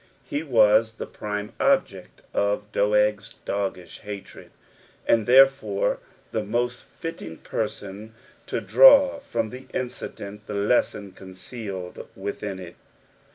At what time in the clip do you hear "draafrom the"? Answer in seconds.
8.59-9.67